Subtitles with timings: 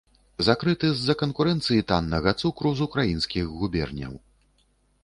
[0.45, 4.13] Закрыты з-за канкурэнцыі таннага цукру з украінскіх губерняў.